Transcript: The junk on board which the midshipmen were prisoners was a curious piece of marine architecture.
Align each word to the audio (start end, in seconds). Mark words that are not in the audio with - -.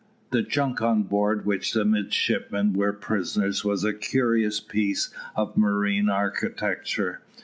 The 0.31 0.41
junk 0.41 0.81
on 0.81 1.03
board 1.03 1.45
which 1.45 1.73
the 1.73 1.85
midshipmen 1.85 2.73
were 2.73 2.91
prisoners 2.91 3.63
was 3.63 3.83
a 3.83 3.93
curious 3.93 4.59
piece 4.59 5.11
of 5.35 5.55
marine 5.55 6.09
architecture. 6.09 7.21